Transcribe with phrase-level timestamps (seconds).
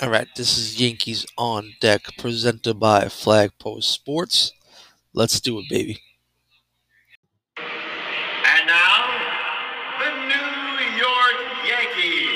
[0.00, 4.52] All right, this is Yankees on Deck presented by Flagpost Sports.
[5.12, 6.00] Let's do it, baby.
[7.56, 9.10] And now,
[9.98, 12.30] the New York Yankees.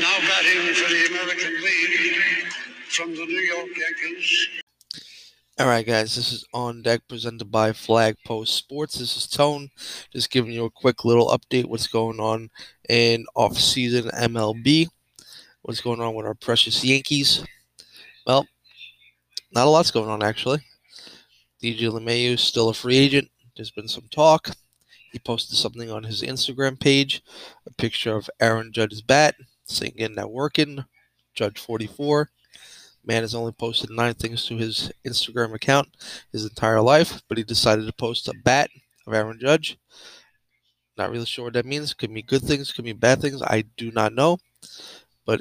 [0.00, 2.52] Now batting for the American League
[2.88, 4.48] from the New York Yankees.
[5.58, 8.98] All right, guys, this is on deck presented by Flagpost Sports.
[8.98, 9.68] This is Tone,
[10.10, 12.48] just giving you a quick little update what's going on
[12.88, 14.88] in off-season MLB.
[15.66, 17.44] What's going on with our precious Yankees?
[18.24, 18.46] Well,
[19.52, 20.60] not a lot's going on actually.
[21.60, 23.28] DJ LeMahieu is still a free agent.
[23.56, 24.50] There's been some talk.
[25.10, 27.20] He posted something on his Instagram page,
[27.66, 30.84] a picture of Aaron Judge's bat, saying getting that working.
[31.34, 32.30] Judge 44.
[33.04, 35.88] Man has only posted nine things to his Instagram account
[36.30, 38.70] his entire life, but he decided to post a bat
[39.04, 39.76] of Aaron Judge.
[40.96, 41.92] Not really sure what that means.
[41.92, 43.42] Could be good things, could be bad things.
[43.42, 44.38] I do not know.
[45.24, 45.40] But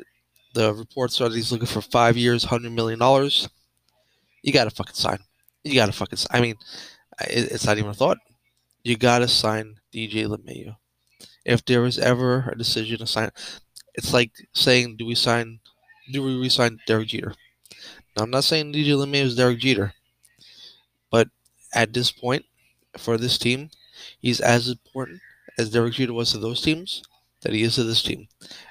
[0.56, 3.48] the reports are that he's looking for five years, hundred million dollars.
[4.42, 5.20] You gotta fucking sign.
[5.64, 6.18] You gotta fucking.
[6.18, 6.30] Sign.
[6.36, 6.56] I mean,
[7.22, 8.18] it's not even a thought.
[8.84, 10.76] You gotta sign DJ LeMahieu.
[11.44, 13.30] If there was ever a decision to sign,
[13.94, 15.60] it's like saying, do we sign?
[16.12, 17.36] Do we resign Derek Jeter?
[18.16, 19.94] Now, I'm not saying DJ LeMahieu is Derek Jeter,
[21.12, 21.28] but
[21.74, 22.46] at this point,
[22.98, 23.70] for this team,
[24.22, 25.20] he's as important
[25.58, 27.04] as Derek Jeter was to those teams
[27.46, 28.28] that he is to this team,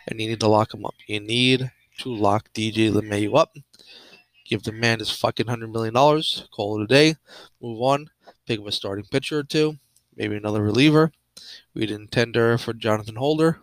[0.09, 0.97] and you need to lock him up.
[1.07, 3.57] You need to lock DJ LeMahieu up.
[4.45, 6.49] Give the man his fucking hundred million dollars.
[6.53, 7.15] Call it a day.
[7.63, 8.11] Move on.
[8.47, 9.77] Pick up a starting pitcher or two.
[10.17, 11.13] Maybe another reliever.
[11.73, 13.61] We didn't tender for Jonathan Holder.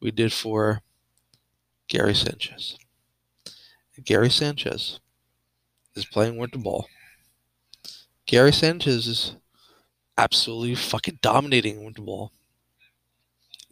[0.00, 0.82] We did for
[1.86, 2.76] Gary Sanchez.
[4.04, 4.98] Gary Sanchez
[5.94, 6.88] is playing winter ball.
[8.26, 9.36] Gary Sanchez is
[10.18, 12.32] absolutely fucking dominating winter ball.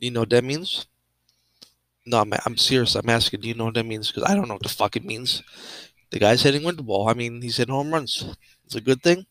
[0.03, 0.87] You know what that means?
[2.05, 2.97] No, I'm, I'm serious.
[2.97, 3.41] I'm asking.
[3.41, 4.11] Do you know what that means?
[4.11, 5.45] Because I don't know what the fuck it means.
[6.11, 7.09] The guy's hitting winter ball.
[7.09, 8.35] I mean, he's hitting home runs.
[8.65, 9.27] It's a good thing.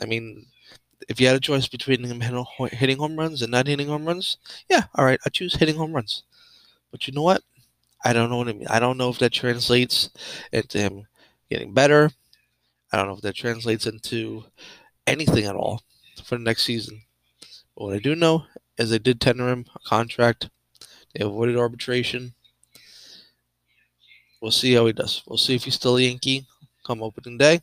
[0.00, 0.46] I mean,
[1.08, 4.38] if you had a choice between him hitting home runs and not hitting home runs,
[4.68, 6.22] yeah, all right, I choose hitting home runs.
[6.92, 7.42] But you know what?
[8.04, 8.68] I don't know what I mean.
[8.68, 10.08] I don't know if that translates
[10.52, 11.08] into him
[11.50, 12.10] getting better.
[12.92, 14.44] I don't know if that translates into
[15.08, 15.82] anything at all
[16.22, 17.02] for the next season.
[17.76, 18.44] But what I do know
[18.78, 20.50] as they did tender him a contract.
[21.14, 22.34] They avoided arbitration.
[24.40, 25.22] We'll see how he does.
[25.26, 26.46] We'll see if he's still a Yankee
[26.86, 27.60] come opening day.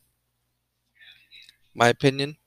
[1.74, 2.38] My opinion,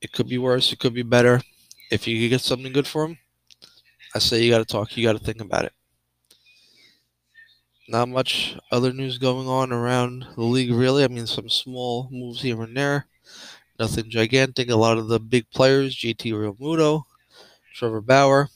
[0.00, 0.72] it could be worse.
[0.72, 1.40] It could be better.
[1.90, 3.18] If you get something good for him,
[4.14, 4.96] I say you got to talk.
[4.96, 5.72] You got to think about it.
[7.88, 11.04] Not much other news going on around the league, really.
[11.04, 13.06] I mean, some small moves here and there.
[13.78, 14.70] Nothing gigantic.
[14.70, 17.04] A lot of the big players, JT Realmuto,
[17.74, 18.48] Trevor Bauer.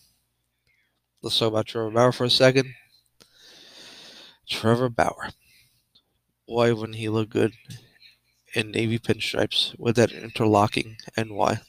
[1.22, 2.72] Let's talk about Trevor Bauer for a second.
[4.48, 5.30] Trevor Bauer.
[6.46, 7.52] Why wouldn't he look good
[8.54, 11.60] in navy pinstripes with that interlocking NY?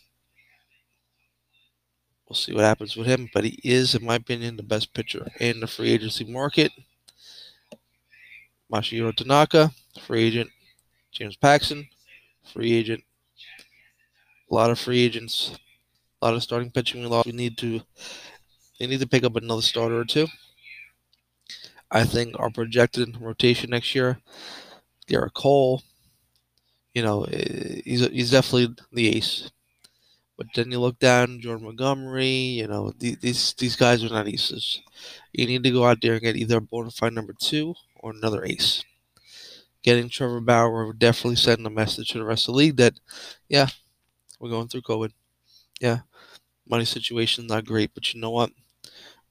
[2.28, 5.28] We'll see what happens with him, but he is, in my opinion, the best pitcher
[5.40, 6.72] in the free agency market.
[8.72, 9.72] Masahiro Tanaka,
[10.06, 10.52] free agent.
[11.12, 11.90] James Paxton,
[12.54, 13.04] free agent
[14.50, 15.58] a lot of free agents,
[16.22, 17.26] a lot of starting pitching we lost.
[17.26, 17.82] We need to
[18.80, 20.28] they need to pick up another starter or two.
[21.92, 24.20] I think our projected rotation next year,
[25.08, 25.82] Gerrit Cole,
[26.94, 29.50] you know, eh, he's he's definitely the ace.
[30.38, 34.82] But then you look down, Jordan Montgomery, you know, these these guys are not aces.
[35.34, 38.12] You need to go out there and get either a bona fide number two or
[38.12, 38.84] another ace.
[39.82, 43.00] Getting Trevor Bauer definitely sending a message to the rest of the league that,
[43.48, 43.68] yeah,
[44.40, 45.12] we're going through COVID.
[45.80, 46.00] Yeah,
[46.68, 48.52] money situation not great, but you know what?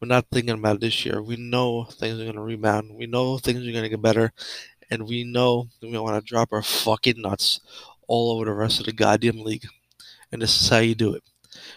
[0.00, 1.20] We're not thinking about it this year.
[1.20, 2.94] We know things are going to rebound.
[2.94, 4.32] We know things are going to get better.
[4.91, 7.60] And we know we want to drop our fucking nuts
[8.06, 9.66] all over the rest of the goddamn league.
[10.31, 11.22] And this is how you do it.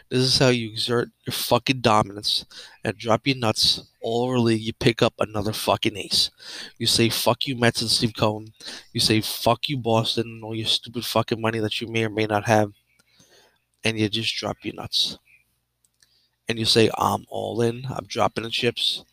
[0.09, 2.45] This is how you exert your fucking dominance
[2.83, 4.61] and drop your nuts all over league.
[4.61, 6.31] You pick up another fucking ace.
[6.77, 8.53] You say fuck you Mets and Steve Cohen.
[8.93, 12.09] You say fuck you Boston and all your stupid fucking money that you may or
[12.09, 12.71] may not have
[13.83, 15.17] and you just drop your nuts.
[16.47, 17.85] And you say, I'm all in.
[17.89, 19.05] I'm dropping the chips.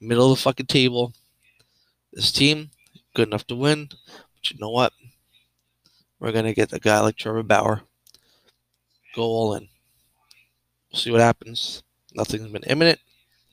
[0.00, 1.12] Middle of the fucking table.
[2.12, 2.70] This team,
[3.14, 3.88] good enough to win.
[4.34, 4.92] But you know what?
[6.18, 7.82] We're going to get a guy like Trevor Bauer.
[9.14, 9.68] Go all in.
[10.92, 11.82] We'll see what happens.
[12.14, 13.00] Nothing's been imminent.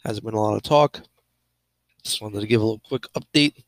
[0.03, 1.01] Hasn't been a lot of talk.
[2.03, 3.63] Just wanted to give a little quick update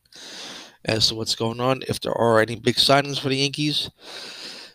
[0.85, 1.83] as to what's going on.
[1.87, 3.89] If there are any big signings for the Yankees,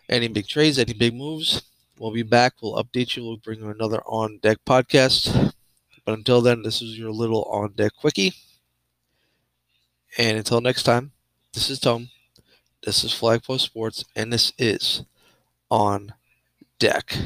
[0.09, 1.63] any big trades, any big moves,
[1.99, 2.53] We'll be back.
[2.61, 3.23] We'll update you.
[3.23, 5.53] We'll bring you another On Deck podcast.
[6.05, 8.33] But until then, this is your little On Deck quickie.
[10.17, 11.11] And until next time,
[11.53, 12.09] this is Tom.
[12.83, 15.03] This is Flag Post Sports, and this is
[15.71, 16.13] On
[16.77, 17.17] Deck.